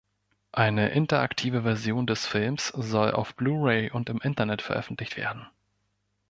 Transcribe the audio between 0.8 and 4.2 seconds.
interaktive Version des Films soll auf Blu-Ray und im